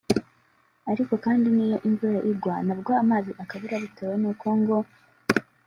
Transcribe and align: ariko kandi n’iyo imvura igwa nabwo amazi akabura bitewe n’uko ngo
ariko 0.91 1.13
kandi 1.25 1.47
n’iyo 1.55 1.77
imvura 1.87 2.19
igwa 2.31 2.55
nabwo 2.67 2.91
amazi 3.03 3.31
akabura 3.43 3.75
bitewe 3.83 4.13
n’uko 4.21 4.47
ngo 4.59 4.77